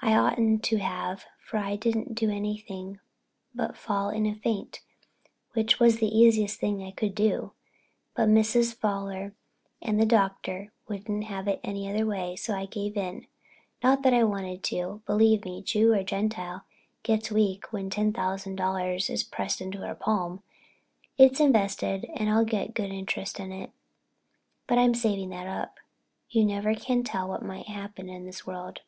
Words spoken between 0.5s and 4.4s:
to have for I didn't do anything but fall in a